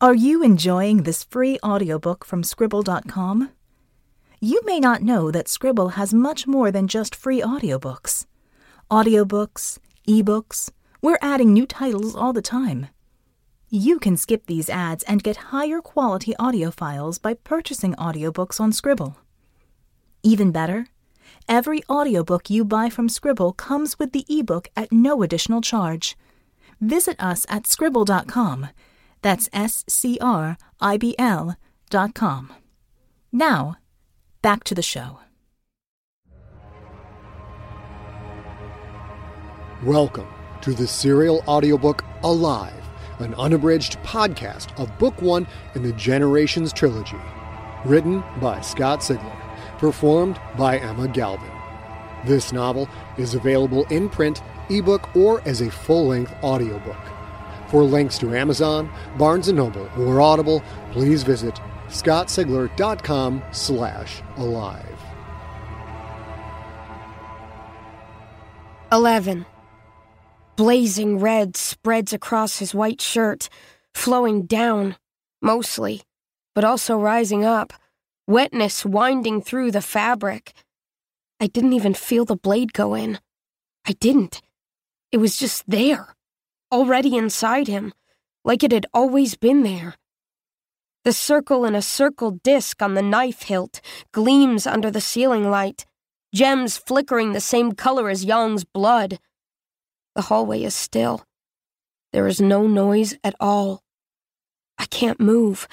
[0.00, 3.50] Are you enjoying this free audiobook from Scribd.com?
[4.40, 8.24] You may not know that Scribd has much more than just free audiobooks.
[8.92, 10.70] Audiobooks, ebooks,
[11.02, 12.86] we're adding new titles all the time.
[13.70, 18.70] You can skip these ads and get higher quality audio files by purchasing audiobooks on
[18.70, 19.16] Scribd.
[20.22, 20.86] Even better,
[21.48, 26.16] every audiobook you buy from Scribd comes with the ebook at no additional charge.
[26.80, 28.68] Visit us at scribd.com
[29.22, 31.56] that's S C R I B L
[31.90, 32.52] dot com.
[33.32, 33.76] Now,
[34.42, 35.20] back to the show.
[39.84, 40.28] Welcome
[40.62, 42.84] to the serial audiobook Alive,
[43.20, 47.20] an unabridged podcast of Book One in the Generations trilogy.
[47.84, 51.52] Written by Scott Sigler, performed by Emma Galvin.
[52.24, 56.96] This novel is available in print, ebook, or as a full length audiobook.
[57.68, 61.54] For links to Amazon, Barnes & Noble, or Audible, please visit
[61.88, 64.98] scottsigler.com slash alive.
[68.90, 69.44] 11.
[70.56, 73.50] Blazing red spreads across his white shirt,
[73.92, 74.96] flowing down,
[75.42, 76.02] mostly,
[76.54, 77.74] but also rising up,
[78.26, 80.54] wetness winding through the fabric.
[81.38, 83.18] I didn't even feel the blade go in.
[83.86, 84.40] I didn't.
[85.12, 86.16] It was just there
[86.70, 87.92] already inside him,
[88.44, 89.96] like it had always been there.
[91.04, 93.80] The circle in a circled disc on the knife hilt
[94.12, 95.86] gleams under the ceiling light,
[96.34, 99.18] gems flickering the same color as Yong's blood.
[100.14, 101.24] The hallway is still.
[102.12, 103.82] There is no noise at all.
[104.78, 105.68] I can't move.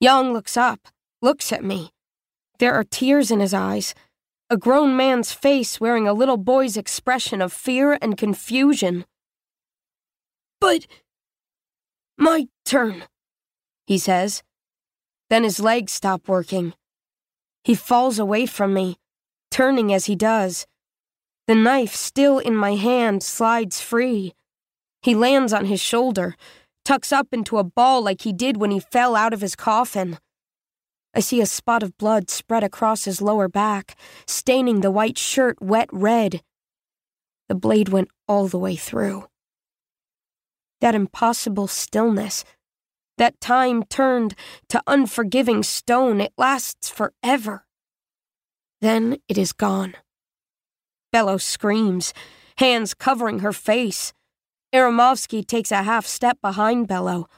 [0.00, 0.88] Yong looks up,
[1.22, 1.90] looks at me.
[2.58, 3.94] There are tears in his eyes,
[4.50, 9.04] a grown man's face wearing a little boy's expression of fear and confusion.
[10.60, 10.86] But.
[12.16, 13.04] My turn,
[13.86, 14.42] he says.
[15.30, 16.74] Then his legs stop working.
[17.64, 18.98] He falls away from me,
[19.50, 20.66] turning as he does.
[21.46, 24.34] The knife, still in my hand, slides free.
[25.02, 26.36] He lands on his shoulder,
[26.84, 30.18] tucks up into a ball like he did when he fell out of his coffin.
[31.14, 33.96] I see a spot of blood spread across his lower back,
[34.26, 36.42] staining the white shirt wet red.
[37.48, 39.26] The blade went all the way through
[40.84, 42.44] that impossible stillness.
[43.16, 44.34] That time turned
[44.68, 47.64] to unforgiving stone, it lasts forever.
[48.82, 49.94] Then it is gone.
[51.10, 52.12] Bello screams,
[52.58, 54.12] hands covering her face.
[54.74, 57.28] Aramovsky takes a half step behind Bello.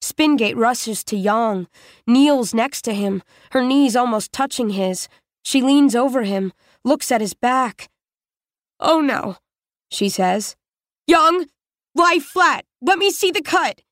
[0.00, 1.68] Spingate rushes to Yong,
[2.04, 3.22] kneels next to him,
[3.52, 5.06] her knees almost touching his.
[5.44, 6.52] She leans over him,
[6.84, 7.90] looks at his back.
[8.80, 9.36] Oh no,
[9.88, 10.56] she says.
[11.06, 11.46] Yong,
[11.98, 12.64] lie flat.
[12.80, 13.82] Let me see the cut.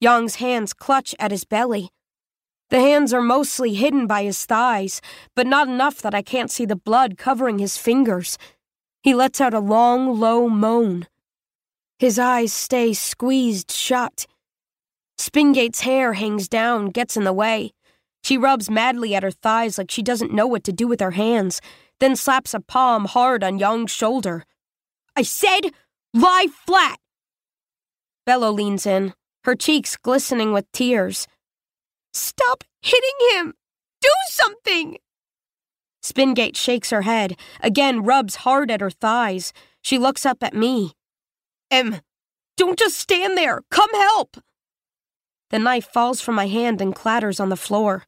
[0.00, 1.90] Yong's hands clutch at his belly.
[2.70, 5.00] The hands are mostly hidden by his thighs,
[5.34, 8.38] but not enough that I can't see the blood covering his fingers.
[9.02, 11.06] He lets out a long, low moan.
[11.98, 14.26] His eyes stay squeezed shut.
[15.18, 17.72] Spingate's hair hangs down, gets in the way.
[18.22, 21.12] She rubs madly at her thighs like she doesn't know what to do with her
[21.12, 21.60] hands,
[22.00, 24.44] then slaps a palm hard on Yong's shoulder.
[25.14, 25.72] I said,
[26.12, 26.98] lie flat!
[28.26, 29.14] Bello leans in,
[29.44, 31.28] her cheeks glistening with tears.
[32.12, 33.54] Stop hitting him!
[34.00, 34.98] Do something!
[36.02, 39.52] Spingate shakes her head, again rubs hard at her thighs.
[39.80, 40.92] She looks up at me.
[41.70, 42.00] Em,
[42.56, 43.62] don't just stand there!
[43.70, 44.36] Come help!
[45.50, 48.04] The knife falls from my hand and clatters on the floor.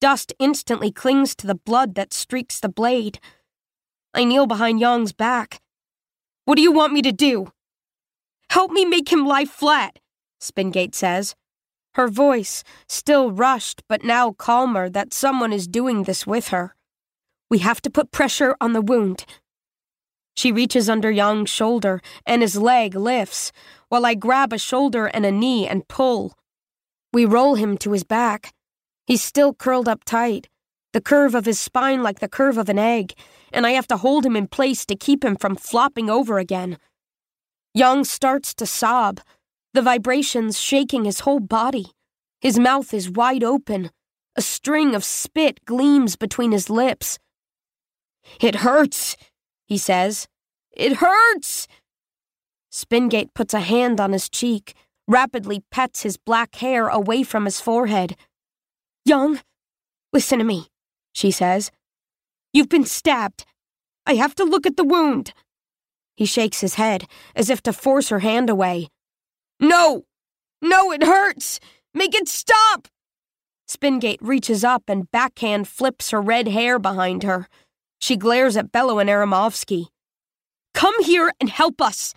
[0.00, 3.18] Dust instantly clings to the blood that streaks the blade.
[4.14, 5.60] I kneel behind Yong's back.
[6.44, 7.52] What do you want me to do?
[8.50, 9.98] Help me make him lie flat,
[10.40, 11.34] Spingate says.
[11.94, 16.74] Her voice, still rushed but now calmer that someone is doing this with her.
[17.48, 19.24] We have to put pressure on the wound.
[20.36, 23.52] She reaches under Yong's shoulder and his leg lifts,
[23.88, 26.34] while I grab a shoulder and a knee and pull.
[27.12, 28.52] We roll him to his back.
[29.06, 30.48] He's still curled up tight,
[30.92, 33.14] the curve of his spine like the curve of an egg,
[33.52, 36.76] and I have to hold him in place to keep him from flopping over again.
[37.76, 39.20] Yong starts to sob,
[39.74, 41.84] the vibrations shaking his whole body.
[42.40, 43.90] His mouth is wide open.
[44.34, 47.18] A string of spit gleams between his lips.
[48.40, 49.18] It hurts,
[49.66, 50.26] he says.
[50.70, 51.68] It hurts!
[52.70, 54.74] Spingate puts a hand on his cheek,
[55.06, 58.16] rapidly pets his black hair away from his forehead.
[59.04, 59.40] Yong,
[60.14, 60.68] listen to me,
[61.12, 61.70] she says.
[62.54, 63.44] You've been stabbed.
[64.06, 65.34] I have to look at the wound.
[66.16, 68.88] He shakes his head, as if to force her hand away.
[69.60, 70.04] No!
[70.62, 71.60] No, it hurts!
[71.94, 72.88] Make it stop!
[73.68, 77.48] Spingate reaches up and backhand flips her red hair behind her.
[78.00, 79.88] She glares at Bello and Aramovsky.
[80.72, 82.14] Come here and help us!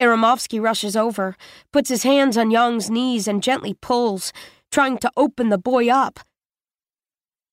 [0.00, 1.36] Aramovsky rushes over,
[1.72, 4.32] puts his hands on Yong's knees, and gently pulls,
[4.70, 6.20] trying to open the boy up.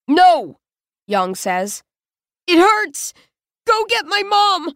[0.07, 0.57] No,
[1.07, 1.83] Yong says.
[2.47, 3.13] It hurts!
[3.65, 4.73] Go get my mom!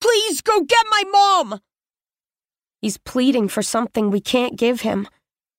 [0.00, 1.60] Please go get my mom!
[2.80, 5.06] He's pleading for something we can't give him.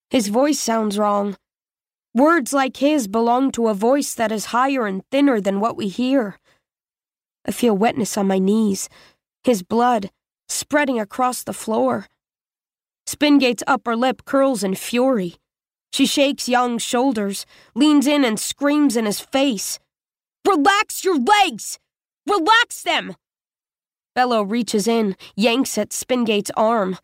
[0.10, 1.38] His voice sounds wrong.
[2.14, 5.88] Words like his belong to a voice that is higher and thinner than what we
[5.88, 6.38] hear.
[7.46, 8.90] I feel wetness on my knees,
[9.44, 10.12] his blood
[10.50, 12.08] spreading across the floor.
[13.08, 15.36] Spingate's upper lip curls in fury.
[15.94, 17.46] She shakes Yong's shoulders,
[17.76, 19.80] leans in and screams in his face.
[20.46, 21.80] Relax your legs!
[22.28, 23.16] Relax them!
[24.14, 26.98] Bello reaches in, yanks at Spingate's arm.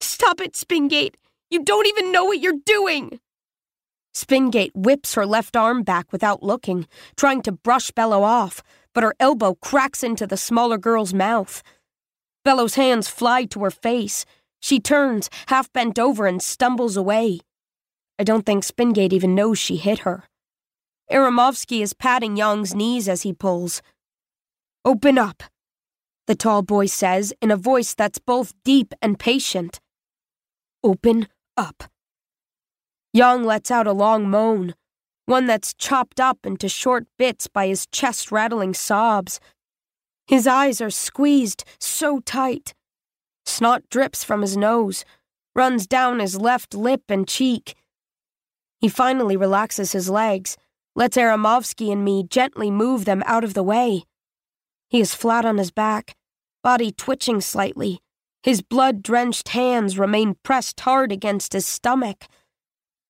[0.00, 1.16] Stop it, Spingate!
[1.50, 3.20] You don't even know what you're doing!
[4.14, 8.62] Spingate whips her left arm back without looking, trying to brush Bello off,
[8.94, 11.62] but her elbow cracks into the smaller girl's mouth.
[12.44, 14.24] Bello's hands fly to her face.
[14.60, 17.40] She turns, half bent over, and stumbles away.
[18.18, 20.24] I don't think Spingate even knows she hit her.
[21.10, 23.82] Aramovsky is patting Yong's knees as he pulls.
[24.84, 25.42] Open up,
[26.30, 29.80] the tall boy says in a voice that's both deep and patient.
[30.84, 31.90] Open up.
[33.12, 34.76] Yong lets out a long moan,
[35.26, 39.40] one that's chopped up into short bits by his chest rattling sobs.
[40.28, 42.74] His eyes are squeezed so tight.
[43.44, 45.04] Snot drips from his nose,
[45.56, 47.74] runs down his left lip and cheek.
[48.78, 50.56] He finally relaxes his legs,
[50.94, 54.04] lets Aramovsky and me gently move them out of the way.
[54.88, 56.14] He is flat on his back,
[56.62, 58.00] body twitching slightly.
[58.42, 62.24] His blood drenched hands remain pressed hard against his stomach.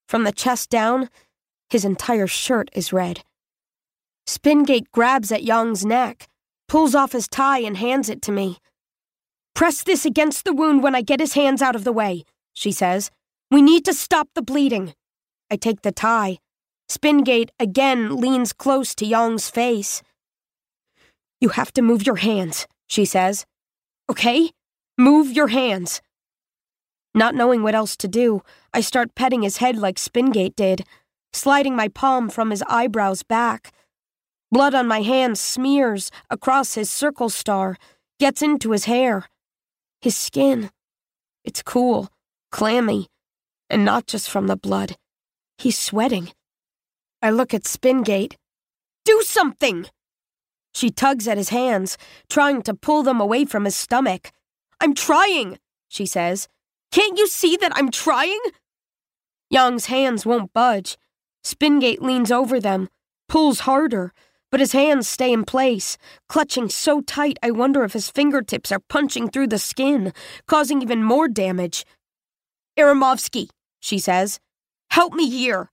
[0.09, 1.09] From the chest down,
[1.69, 3.23] his entire shirt is red.
[4.27, 6.29] Spingate grabs at Yong's neck,
[6.69, 8.59] pulls off his tie, and hands it to me.
[9.55, 12.73] Press this against the wound when I get his hands out of the way, she
[12.73, 13.11] says.
[13.51, 14.95] We need to stop the bleeding.
[15.51, 16.39] I take the tie.
[16.89, 20.03] Spingate again leans close to Yong's face.
[21.41, 23.47] You have to move your hands, she says.
[24.11, 24.51] Okay?
[24.99, 26.03] Move your hands.
[27.15, 28.43] Not knowing what else to do,
[28.75, 30.85] I start petting his head like Spingate did,
[31.33, 33.73] sliding my palm from his eyebrows back.
[34.51, 37.77] Blood on my hand smears across his circle star,
[38.19, 39.29] gets into his hair.
[40.01, 40.71] His skin.
[41.45, 42.09] It's cool,
[42.51, 43.07] clammy,
[43.69, 44.97] and not just from the blood.
[45.59, 46.33] He's sweating.
[47.23, 48.37] I look at Spingate.
[49.05, 49.87] Do something!
[50.73, 54.33] She tugs at his hands, trying to pull them away from his stomach.
[54.81, 55.59] I'm trying,
[55.89, 56.49] she says.
[56.91, 58.41] Can't you see that I'm trying?
[59.51, 60.97] Yong's hands won't budge.
[61.43, 62.89] Spingate leans over them,
[63.29, 64.13] pulls harder,
[64.51, 65.97] but his hands stay in place,
[66.29, 70.13] clutching so tight I wonder if his fingertips are punching through the skin,
[70.47, 71.85] causing even more damage.
[72.79, 73.49] Aramovsky,
[73.81, 74.41] she says,
[74.91, 75.71] help me here.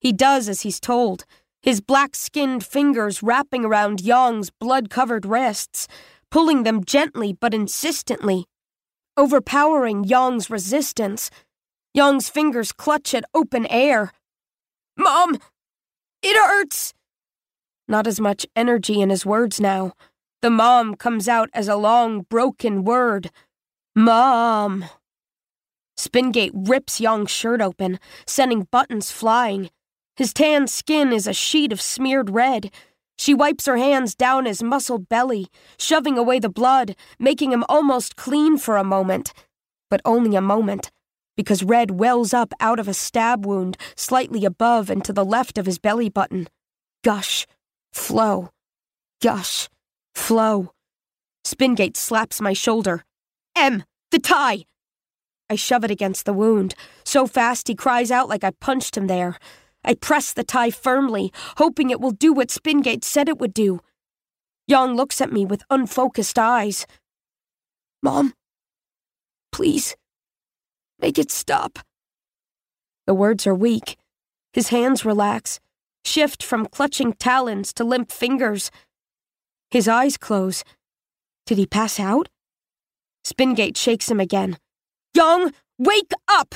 [0.00, 1.24] He does as he's told,
[1.64, 5.88] his black skinned fingers wrapping around Yong's blood covered wrists,
[6.30, 8.44] pulling them gently but insistently
[9.16, 11.30] overpowering Yong's resistance.
[11.94, 14.12] Yong's fingers clutch at open air.
[14.96, 15.38] Mom!
[16.22, 16.92] It hurts!
[17.86, 19.92] Not as much energy in his words now.
[20.42, 23.30] The mom comes out as a long, broken word.
[23.94, 24.84] Mom!
[25.96, 29.70] Spingate rips Yong's shirt open, sending buttons flying.
[30.16, 32.72] His tan skin is a sheet of smeared red.
[33.18, 38.16] She wipes her hands down his muscled belly, shoving away the blood, making him almost
[38.16, 39.32] clean for a moment.
[39.90, 40.90] But only a moment,
[41.36, 45.58] because red wells up out of a stab wound slightly above and to the left
[45.58, 46.48] of his belly button.
[47.02, 47.46] Gush,
[47.92, 48.50] flow,
[49.20, 49.68] gush,
[50.14, 50.72] flow.
[51.44, 53.04] Spingate slaps my shoulder.
[53.56, 54.64] Em, the tie!
[55.50, 59.08] I shove it against the wound, so fast he cries out like I punched him
[59.08, 59.36] there.
[59.84, 63.80] I press the tie firmly, hoping it will do what Spingate said it would do.
[64.66, 66.86] Yong looks at me with unfocused eyes.
[68.02, 68.32] Mom,
[69.52, 69.96] please,
[70.98, 71.78] make it stop.
[73.06, 73.98] The words are weak.
[74.54, 75.60] His hands relax,
[76.04, 78.70] shift from clutching talons to limp fingers.
[79.70, 80.64] His eyes close.
[81.44, 82.28] Did he pass out?
[83.24, 84.58] Spingate shakes him again.
[85.14, 86.54] Yong, wake up!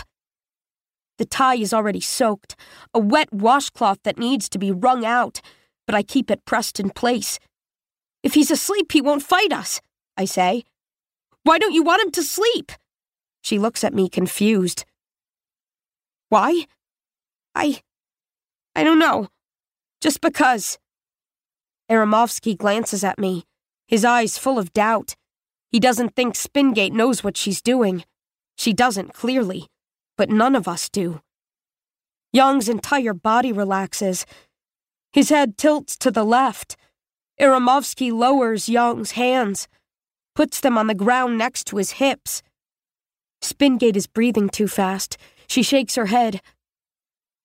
[1.18, 2.56] The tie is already soaked,
[2.94, 5.40] a wet washcloth that needs to be wrung out,
[5.86, 7.38] but I keep it pressed in place.
[8.22, 9.80] If he's asleep, he won't fight us,
[10.16, 10.64] I say.
[11.42, 12.72] Why don't you want him to sleep?
[13.42, 14.84] She looks at me confused.
[16.28, 16.66] Why?
[17.54, 17.80] I.
[18.76, 19.28] I don't know.
[20.00, 20.78] Just because.
[21.90, 23.44] Aramovsky glances at me,
[23.86, 25.16] his eyes full of doubt.
[25.70, 28.04] He doesn't think Spingate knows what she's doing.
[28.56, 29.68] She doesn't, clearly,
[30.18, 31.22] but none of us do.
[32.34, 34.26] Yong's entire body relaxes.
[35.12, 36.76] His head tilts to the left.
[37.40, 39.68] Aramovsky lowers Yong's hands,
[40.34, 42.42] puts them on the ground next to his hips.
[43.40, 45.16] Spingate is breathing too fast.
[45.46, 46.42] She shakes her head.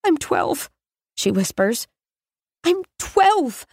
[0.03, 0.69] I'm twelve,
[1.15, 1.87] she whispers.
[2.65, 3.65] I'm twelve.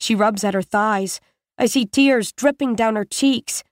[0.00, 1.20] She rubs at her thighs.
[1.56, 3.62] I see tears dripping down her cheeks.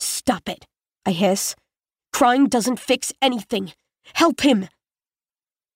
[0.00, 0.66] Stop it,
[1.04, 1.54] I hiss.
[2.12, 3.72] Crying doesn't fix anything.
[4.14, 4.68] Help him.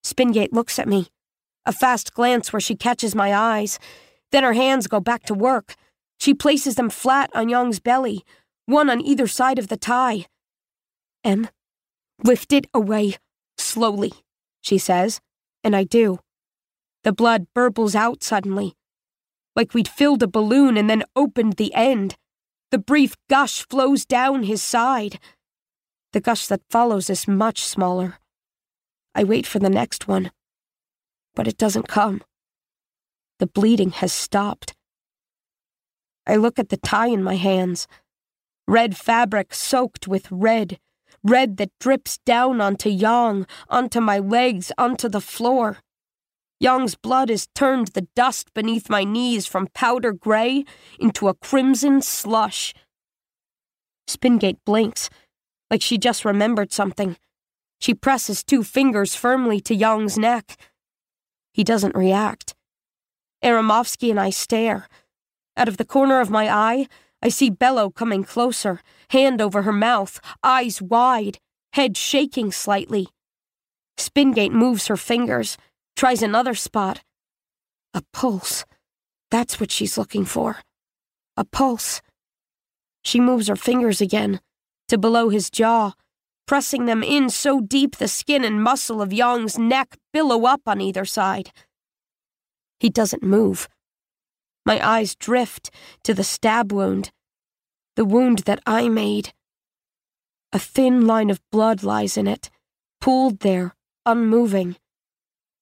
[0.03, 1.09] Spingate looks at me.
[1.65, 3.79] A fast glance where she catches my eyes.
[4.33, 5.75] Then her hands go back to work.
[6.19, 8.25] She places them flat on Yong's belly,
[8.67, 10.27] one on either side of the tie.
[11.25, 11.49] Em,
[12.23, 13.17] lift it away,
[13.59, 14.13] slowly,
[14.61, 15.21] she says,
[15.65, 16.21] and I do.
[17.05, 18.77] The blood burbles out suddenly
[19.57, 22.15] like we'd filled a balloon and then opened the end.
[22.71, 25.19] The brief gush flows down his side.
[26.17, 28.17] The gush that follows is much smaller.
[29.15, 30.31] I wait for the next one,
[31.35, 32.23] but it doesn't come.
[33.39, 34.75] The bleeding has stopped.
[36.27, 37.87] I look at the tie in my hands.
[38.67, 40.79] Red fabric soaked with red,
[41.23, 45.81] red that drips down onto Yong, onto my legs, onto the floor.
[46.59, 50.65] Yong's blood has turned the dust beneath my knees from powder gray
[50.99, 52.73] into a crimson slush.
[54.09, 55.11] Spingate blinks,
[55.71, 57.17] like she just remembered something.
[57.81, 60.57] She presses two fingers firmly to Yong's neck.
[61.53, 62.55] He doesn't react.
[63.45, 64.89] Aramovsky and I stare.
[65.57, 66.89] Out of the corner of my eye,
[67.23, 68.81] I see Bello coming closer,
[69.11, 71.39] hand over her mouth, eyes wide,
[71.73, 73.09] head shaking slightly.
[73.97, 75.57] Spingate moves her fingers,
[75.97, 77.01] Tries another spot.
[77.95, 78.67] A pulse.
[79.31, 80.59] That's what she's looking for.
[81.39, 82.03] A pulse.
[83.03, 84.41] She moves her fingers again,
[84.89, 85.93] to below his jaw,
[86.47, 90.81] pressing them in so deep the skin and muscle of Yong's neck billow up on
[90.81, 91.51] either side.
[92.79, 93.69] He doesn't move.
[94.65, 95.71] My eyes drift
[96.05, 97.11] to the stab wound,
[97.97, 99.33] the wound that I made.
[100.53, 102.51] A thin line of blood lies in it,
[103.01, 103.75] pooled there,
[104.05, 104.77] unmoving.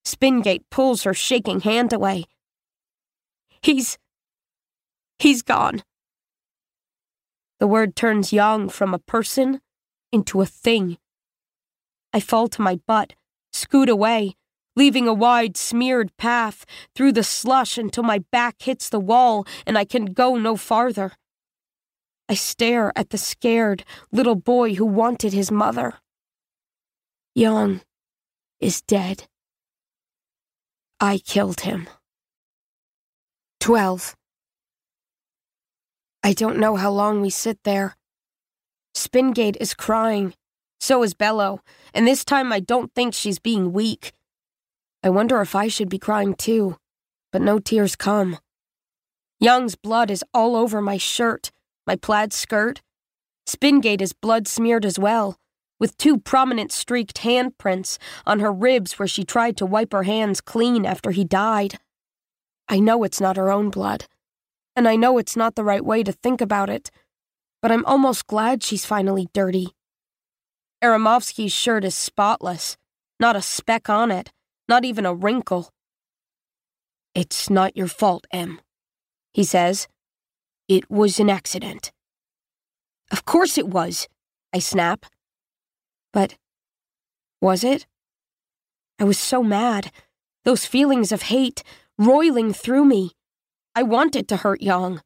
[0.04, 2.24] Spingate pulls her shaking hand away.
[3.62, 3.98] He's.
[5.18, 5.82] he's gone.
[7.60, 9.60] The word turns Yong from a person
[10.12, 10.98] into a thing.
[12.12, 13.14] I fall to my butt,
[13.52, 14.36] scoot away,
[14.76, 19.78] leaving a wide, smeared path through the slush until my back hits the wall and
[19.78, 21.12] I can go no farther.
[22.28, 25.94] I stare at the scared little boy who wanted his mother.
[27.34, 27.82] Yong
[28.60, 29.24] is dead.
[31.00, 31.88] I killed him.
[33.60, 34.16] 12.
[36.26, 37.98] I don't know how long we sit there.
[38.94, 40.32] Spingate is crying.
[40.80, 41.60] So is Bello,
[41.92, 44.12] and this time I don't think she's being weak.
[45.02, 46.78] I wonder if I should be crying too,
[47.30, 48.38] but no tears come.
[49.38, 51.52] Yong's blood is all over my shirt,
[51.86, 52.80] my plaid skirt.
[53.46, 55.36] Spingate is blood smeared as well,
[55.78, 60.40] with two prominent streaked handprints on her ribs where she tried to wipe her hands
[60.40, 61.78] clean after he died.
[62.66, 64.06] I know it's not her own blood,
[64.76, 66.90] and I know it's not the right way to think about it,
[67.62, 69.68] but I'm almost glad she's finally dirty.
[70.82, 72.76] Aramovsky's shirt is spotless,
[73.18, 74.32] not a speck on it,
[74.68, 75.70] not even a wrinkle.
[77.14, 78.60] It's not your fault, Em,
[79.32, 79.88] he says.
[80.68, 81.92] It was an accident.
[83.10, 84.08] Of course it was,
[84.52, 85.06] I snap.
[86.12, 86.36] But
[87.40, 87.86] was it?
[88.98, 89.92] I was so mad.
[90.44, 91.62] Those feelings of hate
[91.98, 93.12] roiling through me.
[93.74, 95.02] I wanted to hurt Yong.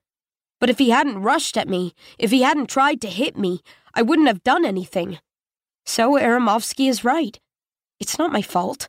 [0.60, 3.60] But if he hadn't rushed at me, if he hadn't tried to hit me,
[3.94, 5.18] I wouldn't have done anything.
[5.86, 7.38] So Aramovsky is right.
[8.00, 8.88] It's not my fault.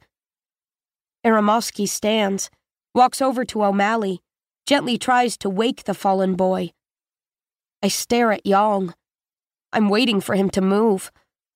[1.26, 2.50] Aramovsky stands,
[2.94, 4.20] walks over to O'Malley,
[4.66, 6.72] gently tries to wake the fallen boy.
[7.82, 8.94] I stare at Yong.
[9.72, 11.12] I'm waiting for him to move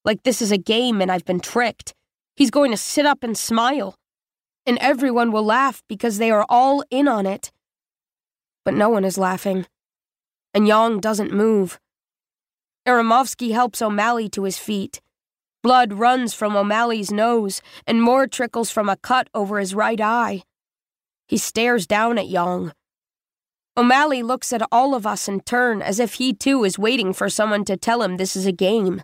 [0.05, 1.93] like this is a game and I've been tricked.
[2.35, 3.95] He's going to sit up and smile.
[4.65, 7.51] And everyone will laugh because they are all in on it.
[8.65, 9.65] But no one is laughing.
[10.53, 11.79] And Yong doesn't move.
[12.87, 15.01] Aramovsky helps O'Malley to his feet.
[15.61, 20.43] Blood runs from O'Malley's nose, and more trickles from a cut over his right eye.
[21.27, 22.73] He stares down at Yong.
[23.75, 27.29] O'Malley looks at all of us in turn as if he too is waiting for
[27.29, 29.01] someone to tell him this is a game.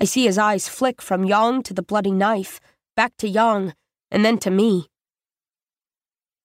[0.00, 2.60] I see his eyes flick from Yong to the bloody knife,
[2.96, 3.74] back to Yong,
[4.10, 4.88] and then to me.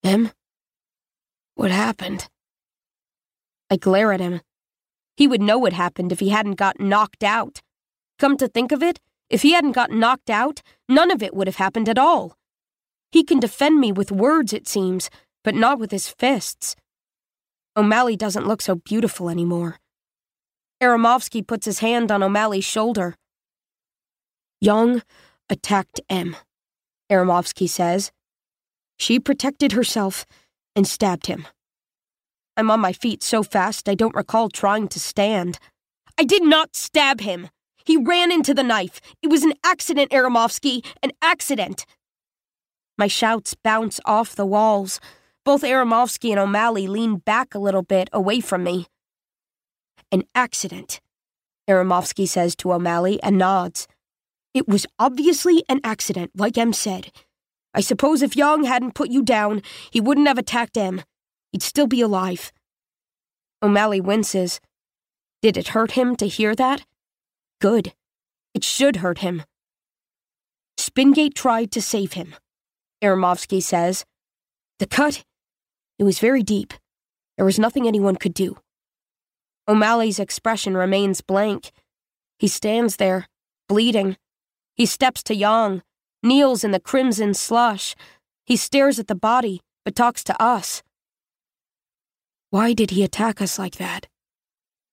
[0.03, 0.31] Em?
[1.55, 2.29] What happened?
[3.69, 4.41] I glare at him.
[5.15, 7.61] He would know what happened if he hadn't got knocked out.
[8.19, 11.47] Come to think of it, if he hadn't got knocked out, none of it would
[11.47, 12.37] have happened at all.
[13.11, 15.09] He can defend me with words, it seems,
[15.43, 16.75] but not with his fists.
[17.75, 19.79] O'Malley doesn't look so beautiful anymore.
[20.81, 23.15] Aramovsky puts his hand on O'Malley's shoulder.
[24.61, 25.01] Yong
[25.49, 26.35] attacked Em,
[27.11, 28.11] Aramovsky says.
[28.97, 30.25] She protected herself
[30.75, 31.47] and stabbed him.
[32.55, 35.59] I'm on my feet so fast I don't recall trying to stand.
[36.17, 37.49] I did not stab him.
[37.85, 39.01] He ran into the knife.
[39.21, 41.85] It was an accident, Aramovsky, an accident.
[42.97, 44.99] My shouts bounce off the walls.
[45.43, 48.87] Both Aramovsky and O'Malley lean back a little bit away from me.
[50.11, 51.01] An accident,
[51.69, 53.87] Aramovsky says to O'Malley and nods.
[54.53, 57.11] It was obviously an accident, like Em said.
[57.73, 61.01] I suppose if Yong hadn't put you down, he wouldn't have attacked Em.
[61.51, 62.51] He'd still be alive.
[63.61, 64.59] O'Malley winces.
[65.41, 66.85] Did it hurt him to hear that?
[67.59, 67.93] Good.
[68.53, 69.43] It should hurt him.
[70.77, 72.35] Spingate tried to save him.
[73.01, 74.05] Aramovsky says.
[74.79, 75.23] The cut?
[75.97, 76.73] It was very deep.
[77.37, 78.57] There was nothing anyone could do.
[79.67, 81.71] O'Malley's expression remains blank.
[82.37, 83.27] He stands there,
[83.67, 84.17] bleeding.
[84.75, 85.81] He steps to Yong,
[86.23, 87.95] kneels in the crimson slush.
[88.45, 90.81] He stares at the body, but talks to us.
[92.49, 94.07] Why did he attack us like that?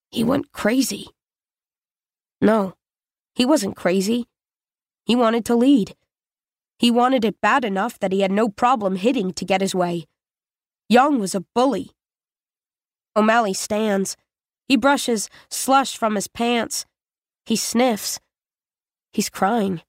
[0.09, 1.07] He went crazy.
[2.41, 2.73] No,
[3.33, 4.27] he wasn't crazy.
[5.05, 5.95] He wanted to lead.
[6.77, 10.07] He wanted it bad enough that he had no problem hitting to get his way.
[10.89, 11.91] Yong was a bully.
[13.15, 14.17] O'Malley stands.
[14.67, 16.85] He brushes slush from his pants.
[17.45, 18.19] He sniffs.
[19.13, 19.81] He's crying.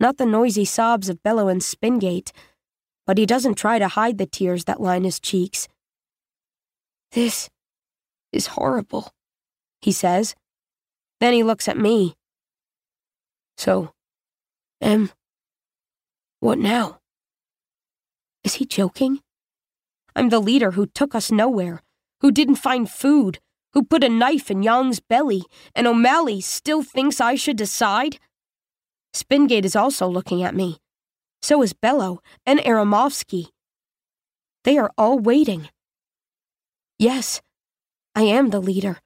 [0.00, 2.32] Not the noisy sobs of Bello and Spingate,
[3.06, 5.68] but he doesn't try to hide the tears that line his cheeks.
[7.12, 7.50] This
[8.32, 9.12] is horrible,
[9.82, 10.34] he says.
[11.20, 12.14] Then he looks at me.
[13.58, 13.92] So,
[14.80, 15.10] Em,
[16.40, 17.00] what now?
[18.42, 19.20] Is he joking?
[20.16, 21.82] I'm the leader who took us nowhere,
[22.20, 23.38] who didn't find food,
[23.74, 25.42] who put a knife in Yong's belly,
[25.74, 28.18] and O'Malley still thinks I should decide?
[29.12, 30.78] Spingate is also looking at me.
[31.42, 33.48] So is Bello and Aramovsky.
[34.64, 35.68] They are all waiting.
[36.98, 37.40] Yes,
[38.14, 38.98] I am the leader,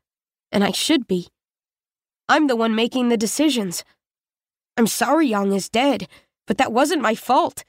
[0.50, 1.28] and I should be.
[2.28, 3.84] I'm the one making the decisions.
[4.76, 6.08] I'm sorry Yong is dead,
[6.46, 7.64] but that wasn't my fault.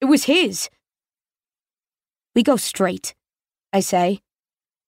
[0.00, 0.68] It was his.
[2.34, 3.14] We go straight,
[3.72, 4.20] I say.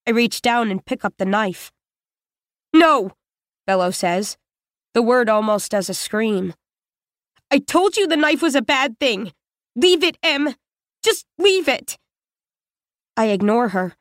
[0.07, 1.73] I reach down and pick up the knife.
[2.75, 3.12] No,
[3.67, 4.37] Bello says,
[4.95, 6.55] the word almost as a scream.
[7.53, 9.35] I told you the knife was a bad thing.
[9.77, 10.55] Leave it, Em.
[11.05, 11.99] Just leave it.
[13.15, 13.95] I ignore her.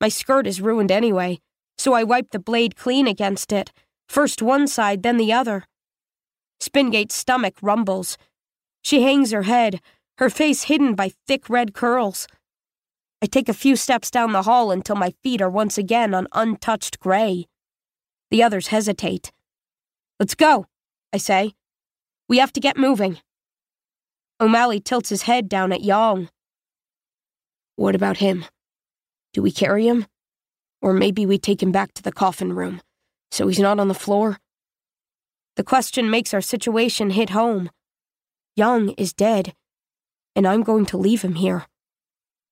[0.00, 1.40] My skirt is ruined anyway,
[1.76, 3.70] so I wipe the blade clean against it,
[4.08, 5.66] first one side, then the other.
[6.58, 8.16] Spingate's stomach rumbles,
[8.80, 9.82] she hangs her head,
[10.16, 12.26] her face hidden by thick red curls.
[13.20, 16.28] I take a few steps down the hall until my feet are once again on
[16.32, 17.46] untouched gray.
[18.30, 19.32] The others hesitate.
[20.18, 20.64] Let's go,
[21.12, 21.52] I say.
[22.30, 23.18] We have to get moving.
[24.40, 26.28] O'Malley tilts his head down at Yong.
[27.74, 28.44] What about him?
[29.32, 30.06] Do we carry him?
[30.80, 32.82] Or maybe we take him back to the coffin room,
[33.32, 34.38] so he's not on the floor?
[35.56, 37.68] The question makes our situation hit home.
[38.54, 39.52] Yong is dead,
[40.36, 41.66] and I'm going to leave him here.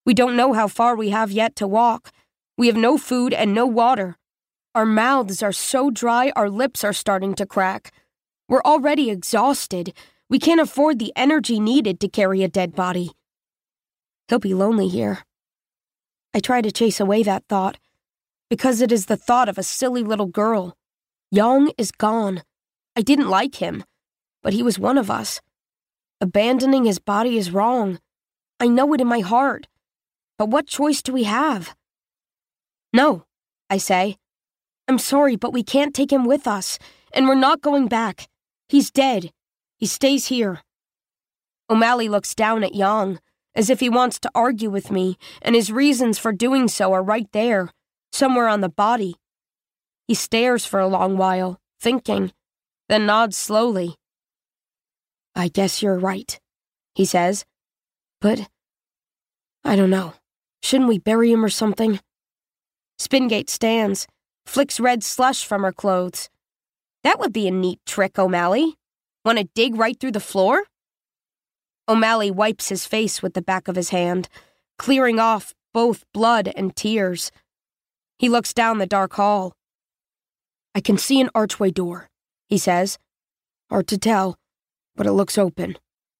[0.05, 2.11] We don't know how far we have yet to walk.
[2.57, 4.17] We have no food and no water.
[4.75, 7.93] Our mouths are so dry our lips are starting to crack.
[8.49, 9.93] We're already exhausted.
[10.31, 13.11] We can't afford the energy needed to carry a dead body.
[14.29, 15.25] He'll be lonely here.
[16.35, 17.79] I try to chase away that thought,
[18.49, 20.77] because it is the thought of a silly little girl.
[21.31, 22.43] Yong is gone.
[22.97, 23.85] I didn't like him,
[24.43, 25.41] but he was one of us.
[26.21, 27.99] Abandoning his body is wrong.
[28.59, 29.67] I know it in my heart.
[30.39, 31.75] But what choice do we have?
[32.93, 33.25] No,
[33.69, 34.17] I say.
[34.87, 36.79] I'm sorry, but we can't take him with us,
[37.13, 38.29] and we're not going back.
[38.68, 39.33] He's dead.
[39.76, 40.61] He stays here.
[41.70, 43.20] O'Malley looks down at Yong,
[43.54, 47.02] as if he wants to argue with me, and his reasons for doing so are
[47.02, 47.70] right there,
[48.12, 49.16] somewhere on the body.
[50.07, 52.33] He stares for a long while, thinking,
[52.88, 53.96] then nods slowly.
[55.35, 56.38] I guess you're right,
[56.94, 57.44] he says.
[58.20, 58.48] But
[59.64, 60.14] I don't know.
[60.62, 62.00] Shouldn't we bury him or something?
[62.98, 64.07] Spingate stands,
[64.46, 66.28] flicks red slush from her clothes.
[67.05, 68.75] That would be a neat trick, O'Malley.
[69.25, 70.65] Want to dig right through the floor?
[71.89, 74.29] O'Malley wipes his face with the back of his hand,
[74.79, 77.31] clearing off both blood and tears.
[78.19, 79.53] He looks down the dark hall.
[80.75, 82.09] I can see an archway door,
[82.49, 82.99] he says.
[83.71, 84.37] Hard to tell,
[84.97, 85.77] but it looks open.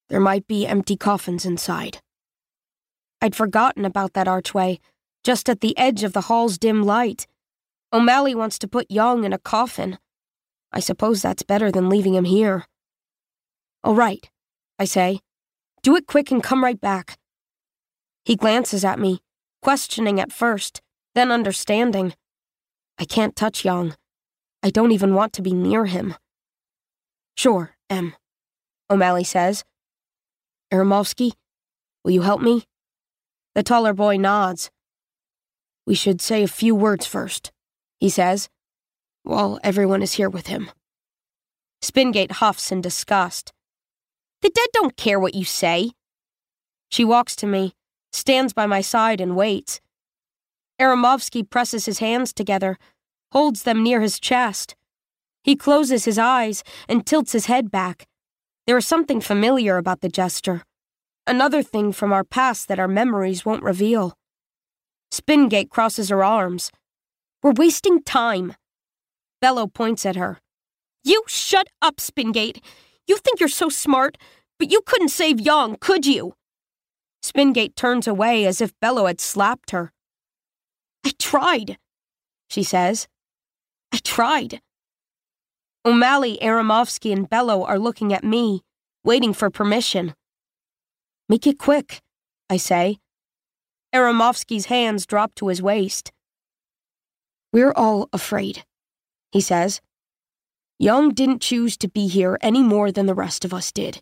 [0.09, 1.99] There might be empty coffins inside.
[3.21, 4.79] I'd forgotten about that archway,
[5.25, 7.27] just at the edge of the hall's dim light.
[7.93, 9.99] O'Malley wants to put Yong in a coffin.
[10.72, 12.66] I suppose that's better than leaving him here.
[13.83, 14.28] All right,
[14.78, 15.20] I say.
[15.83, 17.18] Do it quick and come right back.
[18.24, 19.20] He glances at me,
[19.62, 20.83] questioning at first,
[21.14, 22.14] then understanding.
[22.98, 23.94] I can't touch Yong.
[24.62, 26.14] I don't even want to be near him.
[27.37, 28.14] Sure, Em,
[28.90, 29.64] O'Malley says.
[30.72, 31.33] Aramovsky,
[32.04, 32.64] will you help me?
[33.54, 34.70] The taller boy nods.
[35.87, 37.52] We should say a few words first,
[37.98, 38.48] he says,
[39.29, 40.71] while everyone is here with him.
[41.83, 43.53] Spingate huffs in disgust.
[44.41, 45.91] The dead don't care what you say.
[46.88, 47.75] She walks to me,
[48.11, 49.81] stands by my side, and waits.
[50.81, 52.79] Aramovsky presses his hands together,
[53.33, 54.75] holds them near his chest.
[55.45, 58.07] He closes his eyes and tilts his head back.
[58.67, 60.62] There is something familiar about the gesture.
[61.27, 64.14] Another thing from our past that our memories won't reveal.
[65.11, 66.73] Spingate crosses her arms.
[67.43, 68.55] We're wasting time.
[69.40, 70.40] Bello points at her.
[71.05, 72.62] You shut up, Spingate.
[73.07, 74.18] You think you're so smart,
[74.59, 76.35] but you couldn't save Yong, could you?
[77.22, 79.92] Spingate turns away as if Bello had slapped her.
[81.05, 81.79] I tried,
[82.48, 83.09] she says.
[83.92, 84.61] I tried.
[85.85, 88.62] O'Malley, Aramovsky, and Bello are looking at me,
[89.05, 90.14] waiting for permission.
[91.29, 92.03] Make it quick,
[92.51, 92.98] I say.
[93.94, 96.12] Aramovsky's hands drop to his waist.
[97.53, 98.64] We're all afraid,
[99.33, 99.81] he says.
[100.79, 104.01] Yong didn't choose to be here any more than the rest of us did.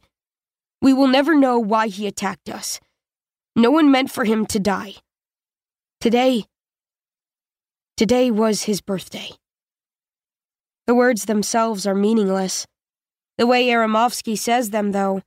[0.83, 2.81] We will never know why he attacked us.
[3.55, 4.95] No one meant for him to die.
[6.01, 6.45] Today,
[7.97, 9.31] today was his birthday.
[10.87, 12.67] The words themselves are meaningless.
[13.39, 15.23] The way Aramovsky says them, though,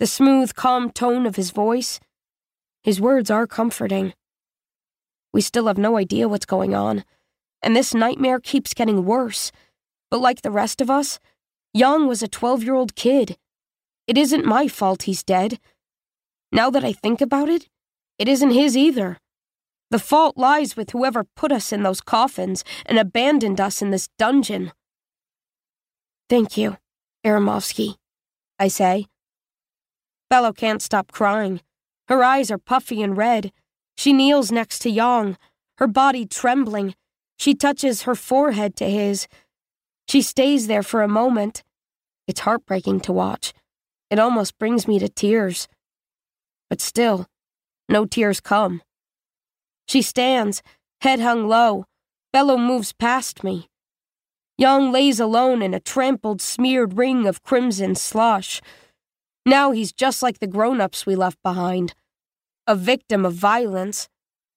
[0.00, 2.00] the smooth, calm tone of his voice,
[2.82, 4.14] his words are comforting.
[5.32, 7.04] We still have no idea what's going on,
[7.66, 9.50] and this nightmare keeps getting worse.
[10.08, 11.18] But like the rest of us,
[11.74, 13.36] Yong was a 12 year old kid.
[14.06, 15.58] It isn't my fault he's dead.
[16.52, 17.68] Now that I think about it,
[18.20, 19.18] it isn't his either.
[19.90, 24.10] The fault lies with whoever put us in those coffins and abandoned us in this
[24.16, 24.70] dungeon.
[26.30, 26.76] Thank you,
[27.24, 27.96] Aramovsky,
[28.60, 29.06] I say.
[30.30, 31.60] Bello can't stop crying.
[32.06, 33.50] Her eyes are puffy and red.
[33.96, 35.36] She kneels next to Yong,
[35.78, 36.94] her body trembling.
[37.36, 39.28] She touches her forehead to his.
[40.08, 41.62] She stays there for a moment.
[42.26, 43.52] It's heartbreaking to watch.
[44.10, 45.68] It almost brings me to tears.
[46.68, 47.26] But still,
[47.88, 48.82] no tears come.
[49.88, 50.62] She stands,
[51.00, 51.84] head hung low.
[52.32, 53.68] Bello moves past me.
[54.58, 58.60] Yong lays alone in a trampled, smeared ring of crimson slush.
[59.44, 61.94] Now he's just like the grown ups we left behind
[62.66, 64.08] a victim of violence,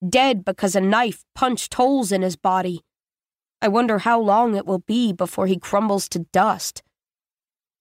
[0.06, 2.80] dead because a knife punched holes in his body.
[3.62, 6.82] I wonder how long it will be before he crumbles to dust.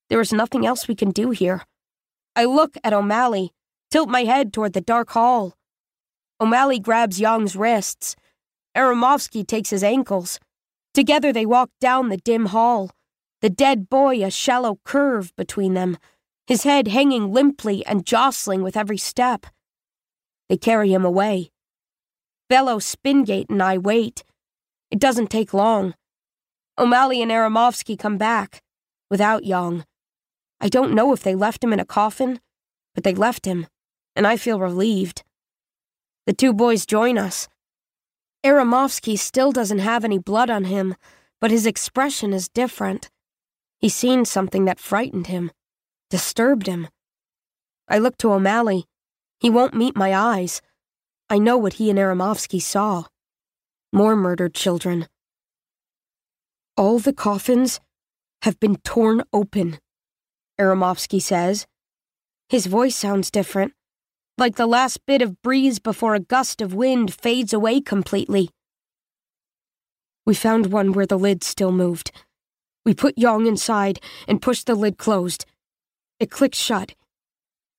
[0.10, 1.64] There is nothing else we can do here.
[2.36, 3.52] I look at O'Malley,
[3.92, 5.56] tilt my head toward the dark hall.
[6.42, 8.16] O'Malley grabs Yong's wrists.
[8.76, 10.40] Aramovsky takes his ankles.
[10.94, 12.92] Together they walk down the dim hall,
[13.42, 15.98] the dead boy a shallow curve between them,
[16.48, 19.46] his head hanging limply and jostling with every step.
[20.50, 21.52] They carry him away.
[22.50, 24.24] Bello Spingate and I wait.
[24.90, 25.94] It doesn't take long.
[26.80, 28.64] O'Malley and Aramovsky come back,
[29.10, 29.86] without Yong.
[30.60, 32.40] I don't know if they left him in a coffin,
[32.96, 33.68] but they left him,
[34.16, 35.24] and I feel relieved.
[36.26, 37.48] The two boys join us.
[38.44, 40.96] Aramovsky still doesn't have any blood on him,
[41.40, 43.10] but his expression is different.
[43.78, 45.52] He's seen something that frightened him,
[46.10, 46.88] disturbed him.
[47.88, 48.86] I look to O'Malley.
[49.40, 50.62] He won't meet my eyes.
[51.32, 53.04] I know what he and Aramovsky saw.
[53.94, 55.08] More murdered children.
[56.76, 57.80] All the coffins
[58.42, 59.78] have been torn open.
[60.60, 61.68] Aramovsky says.
[62.50, 63.74] His voice sounds different,
[64.40, 68.50] like the last bit of breeze before a gust of wind fades away completely.
[70.26, 72.12] We found one where the lid still moved.
[72.86, 75.46] We put Yong inside and pushed the lid closed.
[76.20, 76.96] It clicked shut.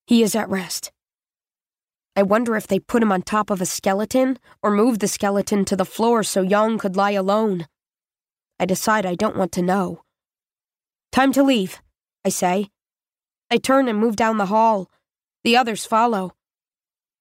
[0.07, 0.93] He is at rest.
[2.21, 5.65] I wonder if they put him on top of a skeleton or moved the skeleton
[5.65, 7.67] to the floor so Yong could lie alone.
[8.59, 10.03] I decide I don't want to know.
[11.13, 11.81] Time to leave.
[12.23, 12.69] I say.
[13.51, 14.91] I turn and move down the hall.
[15.45, 16.33] The others follow.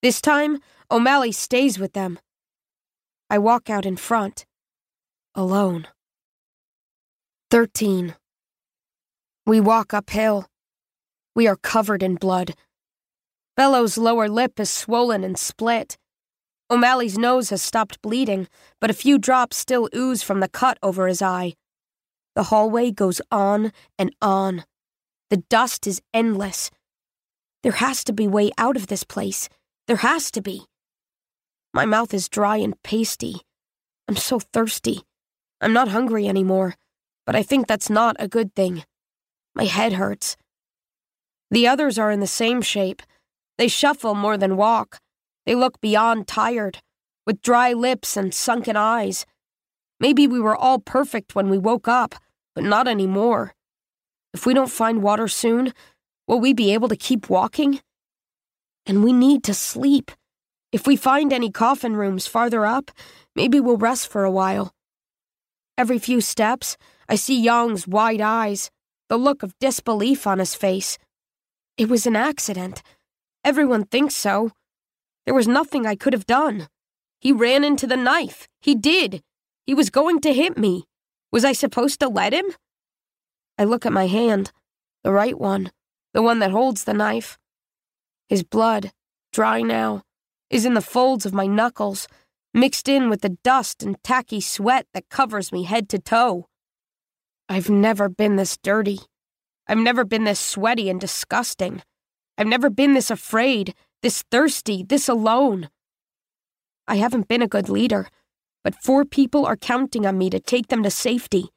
[0.02, 0.60] This time,
[0.92, 2.20] O'Malley stays with them.
[3.30, 4.46] I walk out in front,
[5.34, 5.88] alone.
[7.52, 8.16] 13.
[9.46, 10.48] We walk uphill.
[11.38, 12.54] We are covered in blood.
[13.60, 15.98] Bello's lower lip is swollen and split.
[16.72, 18.48] O'Malley's nose has stopped bleeding,
[18.80, 21.56] but a few drops still ooze from the cut over his eye.
[22.36, 24.64] The hallway goes on and on.
[25.30, 26.72] The dust is endless.
[27.62, 29.50] There has to be way out of this place.
[29.88, 30.64] There has to be.
[31.74, 33.42] My mouth is dry and pasty.
[34.08, 35.02] I'm so thirsty.
[35.60, 36.76] I'm not hungry anymore,
[37.26, 38.86] but I think that's not a good thing.
[39.54, 40.38] My head hurts.
[41.52, 43.02] The others are in the same shape.
[43.60, 45.00] They shuffle more than walk.
[45.46, 46.82] They look beyond tired,
[47.28, 49.26] with dry lips and sunken eyes.
[50.00, 52.16] Maybe we were all perfect when we woke up,
[52.56, 53.54] but not anymore.
[54.34, 55.74] If we don't find water soon,
[56.26, 57.82] will we be able to keep walking?
[58.86, 60.10] And we need to sleep.
[60.72, 62.92] If we find any coffin rooms farther up,
[63.36, 64.72] maybe we'll rest for a while.
[65.78, 66.78] Every few steps,
[67.10, 68.72] I see Yong's wide eyes,
[69.10, 70.98] the look of disbelief on his face.
[71.78, 72.84] It was an accident.
[73.44, 74.52] Everyone thinks so.
[75.26, 76.68] There was nothing I could have done.
[77.20, 78.48] He ran into the knife.
[78.62, 79.22] He did.
[79.66, 80.86] He was going to hit me.
[81.32, 82.46] Was I supposed to let him?
[83.58, 84.52] I look at my hand,
[85.04, 85.72] the right one,
[86.14, 87.38] the one that holds the knife.
[88.28, 88.92] His blood,
[89.32, 90.04] dry now,
[90.50, 92.08] is in the folds of my knuckles,
[92.54, 96.48] mixed in with the dust and tacky sweat that covers me head to toe.
[97.48, 99.00] I've never been this dirty.
[99.68, 101.84] I've never been this sweaty and disgusting.
[102.40, 105.70] I've never been this afraid, this thirsty, this alone.
[106.88, 108.08] I haven't been a good leader,
[108.64, 111.50] but four people are counting on me to take them to safety.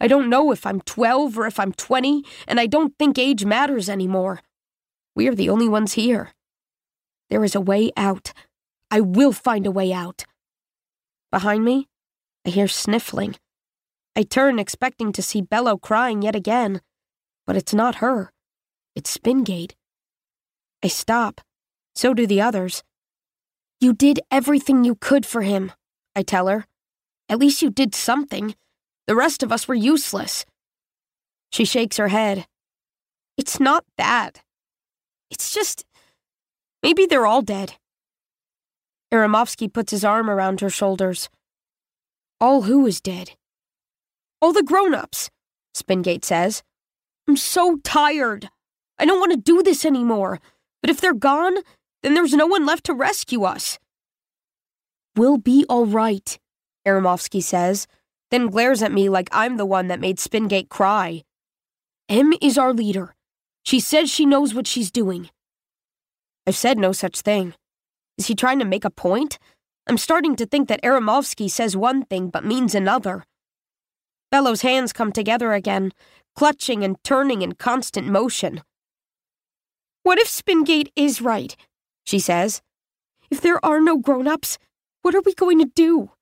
[0.00, 3.44] I don't know if I'm 12 or if I'm 20, and I don't think age
[3.44, 4.40] matters anymore.
[5.14, 6.32] We are the only ones here.
[7.28, 8.32] There is a way out.
[8.90, 10.24] I will find a way out.
[11.30, 11.86] Behind me,
[12.46, 13.36] I hear sniffling.
[14.16, 16.80] I turn, expecting to see Bello crying yet again,
[17.46, 18.32] but it's not her.
[18.96, 19.74] It's Spingate.
[20.82, 21.40] I stop.
[21.94, 22.82] So do the others.
[23.80, 25.72] You did everything you could for him,
[26.14, 26.66] I tell her.
[27.28, 28.54] At least you did something.
[29.06, 30.44] The rest of us were useless.
[31.50, 32.46] She shakes her head.
[33.36, 34.42] It's not that.
[35.30, 35.84] It's just.
[36.82, 37.74] Maybe they're all dead.
[39.12, 41.28] Aramovsky puts his arm around her shoulders.
[42.40, 43.32] All who is dead?
[44.40, 45.30] All the grown ups,
[45.74, 46.62] Spingate says.
[47.26, 48.50] I'm so tired.
[48.98, 50.40] I don't want to do this anymore.
[50.80, 51.56] But if they're gone,
[52.02, 53.78] then there's no one left to rescue us.
[55.16, 56.38] We'll be all right,
[56.86, 57.86] Aramovsky says,
[58.30, 61.22] then glares at me like I'm the one that made Spingate cry.
[62.08, 63.14] Em is our leader.
[63.64, 65.30] She says she knows what she's doing.
[66.46, 67.54] I've said no such thing.
[68.16, 69.38] Is he trying to make a point?
[69.86, 73.24] I'm starting to think that Aramovsky says one thing but means another.
[74.30, 75.92] Bello's hands come together again,
[76.36, 78.62] clutching and turning in constant motion.
[80.08, 81.54] What if Spingate is right?
[82.06, 82.62] She says.
[83.30, 84.56] If there are no grown ups,
[85.02, 86.12] what are we going to do?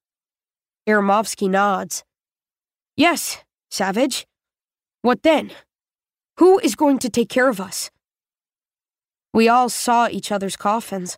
[0.88, 2.02] Aramovsky nods.
[2.96, 4.26] Yes, Savage.
[5.02, 5.52] What then?
[6.38, 7.92] Who is going to take care of us?
[9.32, 11.16] We all saw each other's coffins.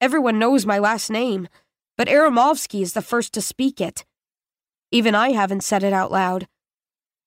[0.00, 1.48] Everyone knows my last name,
[1.98, 4.04] but Aramovsky is the first to speak it.
[4.92, 6.46] Even I haven't said it out loud.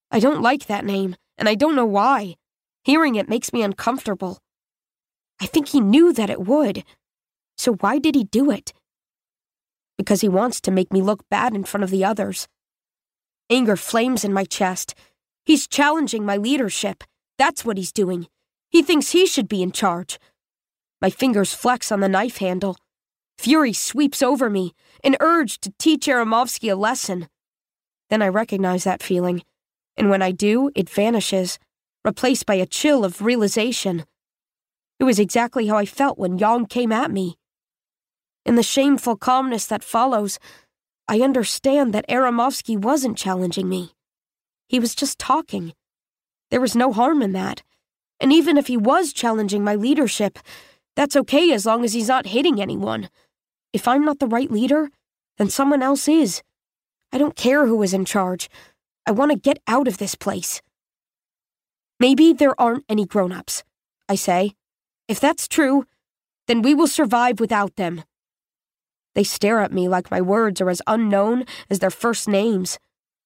[0.10, 2.36] I don't like that name, and I don't know why.
[2.86, 4.39] Hearing it makes me uncomfortable.
[5.41, 6.84] I think he knew that it would.
[7.58, 8.73] So why did he do it?
[9.99, 12.47] because he wants to make me look bad in front of the others.
[13.49, 14.95] Anger flames in my chest.
[15.45, 17.04] He's challenging my leadership.
[17.38, 18.28] That's what he's doing.
[18.69, 20.17] He thinks he should be in charge.
[21.02, 22.78] My fingers flex on the knife handle.
[23.38, 24.73] Fury sweeps over me,
[25.04, 27.28] an urge to teach Aramovsky a lesson.
[28.10, 29.43] Then I recognize that feeling,
[29.97, 31.60] and when I do, it vanishes,
[32.06, 34.06] replaced by a chill of realization.
[35.00, 37.38] It was exactly how I felt when Yong came at me.
[38.46, 40.40] In the shameful calmness that follows,
[41.08, 43.94] I understand that Aramovsky wasn't challenging me.
[44.68, 45.74] He was just talking.
[46.52, 47.64] There was no harm in that.
[48.20, 50.38] And even if he was challenging my leadership,
[50.96, 53.10] that's okay as long as he's not hitting anyone.
[53.72, 54.90] If I'm not the right leader,
[55.38, 56.44] then someone else is.
[57.14, 58.50] I don't care who is in charge.
[59.06, 60.62] I want to get out of this place.
[62.00, 63.64] Maybe there aren't any grown ups,
[64.08, 64.56] I say.
[65.10, 65.86] If that's true,
[66.48, 68.04] then we will survive without them.
[69.15, 72.78] They stare at me like my words are as unknown as their first names.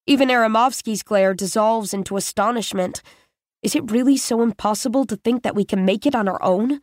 [0.07, 3.01] Even Aramovsky's glare dissolves into astonishment.
[3.61, 6.79] Is it really so impossible to think that we can make it on our own?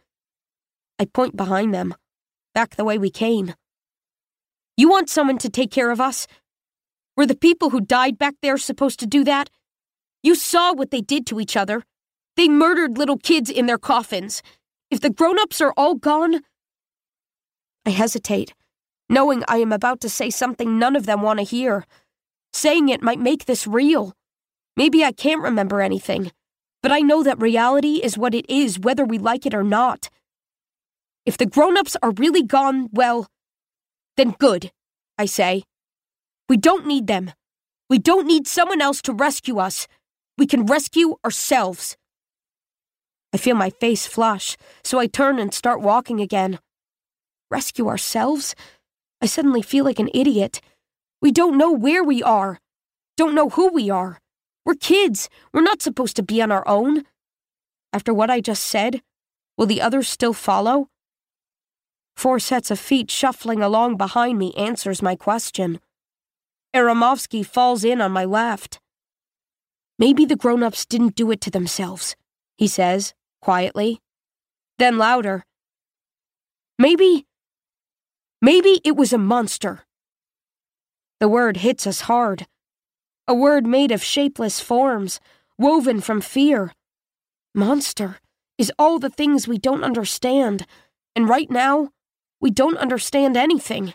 [0.98, 1.94] I point behind them,
[2.54, 3.54] back the way we came.
[4.76, 6.26] You want someone to take care of us?
[7.16, 9.48] Were the people who died back there supposed to do that?
[10.22, 11.84] You saw what they did to each other.
[12.36, 14.42] They murdered little kids in their coffins.
[14.90, 16.40] If the grown ups are all gone.
[17.86, 18.54] I hesitate,
[19.08, 21.86] knowing I am about to say something none of them want to hear.
[22.52, 24.14] Saying it might make this real.
[24.76, 26.32] Maybe I can't remember anything,
[26.82, 30.10] but I know that reality is what it is, whether we like it or not.
[31.24, 33.28] If the grown ups are really gone, well,
[34.16, 34.72] then good,
[35.16, 35.62] I say.
[36.48, 37.32] We don't need them.
[37.88, 39.86] We don't need someone else to rescue us.
[40.36, 41.96] We can rescue ourselves.
[43.32, 46.58] I feel my face flush, so I turn and start walking again.
[47.50, 48.54] Rescue ourselves?
[49.20, 50.60] I suddenly feel like an idiot.
[51.22, 52.58] We don't know where we are,
[53.20, 54.18] don't know who we are.
[54.64, 55.28] We're kids.
[55.52, 57.04] We're not supposed to be on our own.
[57.92, 59.02] After what I just said,
[59.58, 60.88] will the others still follow?
[62.16, 65.80] Four sets of feet shuffling along behind me answers my question.
[66.74, 68.80] Aramovsky falls in on my left.
[69.98, 72.16] Maybe the grown ups didn't do it to themselves,
[72.56, 74.00] he says, quietly.
[74.78, 75.44] Then louder.
[76.78, 77.26] Maybe.
[78.40, 79.80] Maybe it was a monster.
[81.20, 82.46] The word hits us hard.
[83.28, 85.20] A word made of shapeless forms,
[85.58, 86.72] woven from fear.
[87.54, 88.18] Monster
[88.58, 90.66] is all the things we don't understand,
[91.16, 91.90] and right now,
[92.40, 93.94] we don't understand anything.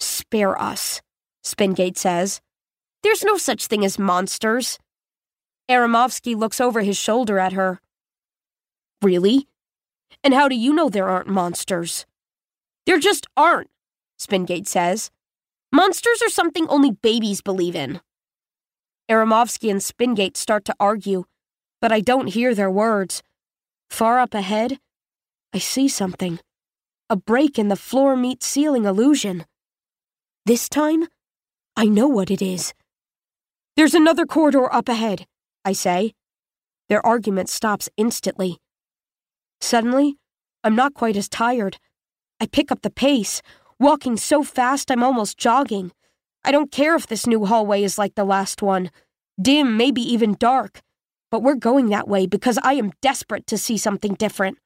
[0.00, 1.02] Spare us,
[1.42, 2.40] Spingate says.
[3.02, 4.78] There's no such thing as monsters.
[5.70, 7.81] Aramovsky looks over his shoulder at her.
[9.02, 9.48] Really?
[10.22, 12.06] And how do you know there aren't monsters?
[12.86, 13.70] There just aren't,
[14.18, 15.10] Spingate says.
[15.72, 18.00] Monsters are something only babies believe in.
[19.10, 21.24] Aramovsky and Spingate start to argue,
[21.80, 23.22] but I don't hear their words.
[23.90, 24.78] Far up ahead,
[25.52, 26.38] I see something.
[27.10, 29.44] A break in the floor meets ceiling illusion.
[30.46, 31.08] This time,
[31.76, 32.72] I know what it is.
[33.76, 35.26] There's another corridor up ahead,
[35.64, 36.14] I say.
[36.88, 38.58] Their argument stops instantly.
[39.62, 40.16] Suddenly,
[40.64, 41.78] I'm not quite as tired.
[42.40, 43.40] I pick up the pace,
[43.78, 45.92] walking so fast I'm almost jogging.
[46.44, 48.90] I don't care if this new hallway is like the last one
[49.40, 50.82] dim, maybe even dark.
[51.30, 54.58] But we're going that way because I am desperate to see something different.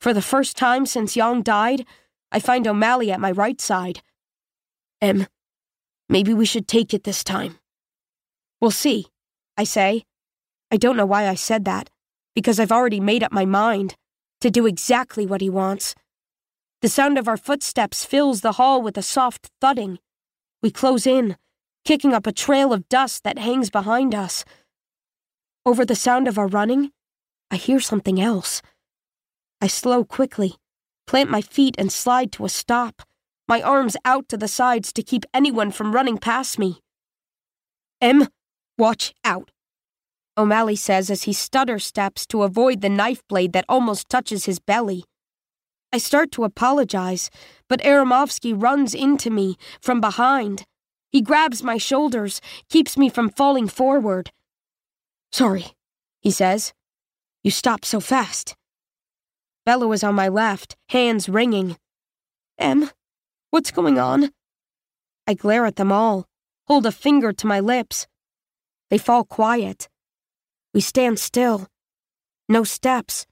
[0.00, 1.86] For the first time since Yong died,
[2.30, 4.02] I find O'Malley at my right side.
[5.00, 5.26] Em,
[6.08, 7.58] maybe we should take it this time.
[8.60, 9.06] We'll see,
[9.56, 10.04] I say.
[10.70, 11.88] I don't know why I said that,
[12.34, 13.96] because I've already made up my mind
[14.40, 15.94] to do exactly what he wants.
[16.80, 20.00] The sound of our footsteps fills the hall with a soft thudding.
[20.62, 21.36] We close in,
[21.84, 24.44] kicking up a trail of dust that hangs behind us.
[25.64, 26.90] Over the sound of our running,
[27.52, 28.62] I hear something else.
[29.60, 30.56] I slow quickly,
[31.06, 33.02] plant my feet, and slide to a stop,
[33.46, 36.80] my arms out to the sides to keep anyone from running past me.
[38.00, 38.26] Em,
[38.76, 39.51] watch out,
[40.36, 44.58] O'Malley says as he stutter steps to avoid the knife blade that almost touches his
[44.58, 45.04] belly.
[45.92, 47.28] I start to apologize,
[47.68, 50.64] but Aramovsky runs into me from behind.
[51.10, 52.40] He grabs my shoulders,
[52.70, 54.30] keeps me from falling forward.
[55.30, 55.66] Sorry,
[56.20, 56.72] he says.
[57.44, 58.56] You stopped so fast.
[59.66, 61.76] Bello is on my left, hands wringing.
[62.58, 62.90] Em,
[63.50, 64.30] what's going on?
[65.26, 66.26] I glare at them all,
[66.68, 68.06] hold a finger to my lips.
[68.88, 69.88] They fall quiet.
[70.74, 71.68] We stand still.
[72.48, 73.26] No steps,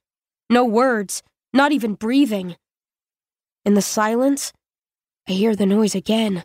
[0.49, 1.23] no words,
[1.53, 2.57] not even breathing.
[3.65, 4.53] In the silence,
[5.29, 6.45] I hear the noise again.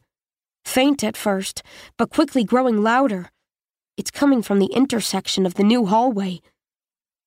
[0.63, 1.63] Faint at first,
[1.97, 3.29] but quickly growing louder.
[3.97, 6.41] It's coming from the intersection of the new hallway.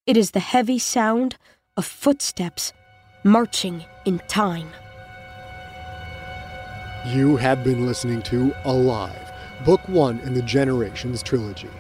[0.07, 1.37] It is the heavy sound
[1.77, 2.73] of footsteps
[3.25, 4.71] marching in time.
[7.07, 9.33] You have been listening to Alive,
[9.65, 11.71] Book One in the Generations trilogy.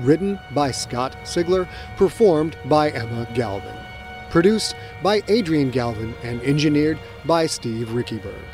[0.00, 3.76] Written by Scott Sigler, performed by Emma Galvin.
[4.30, 8.44] Produced by Adrian Galvin and engineered by Steve Riekeberg.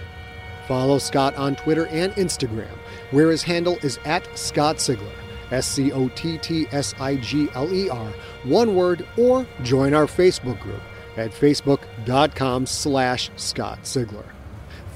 [0.67, 2.77] Follow Scott on Twitter and Instagram,
[3.11, 5.13] where his handle is at Scott Sigler,
[5.51, 8.13] S C O T T S I G L E R,
[8.45, 10.83] one word, or join our Facebook group
[11.17, 14.27] at facebook.com slash Scott Sigler.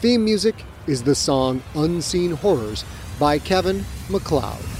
[0.00, 2.84] Theme music is the song Unseen Horrors
[3.18, 4.79] by Kevin MacLeod.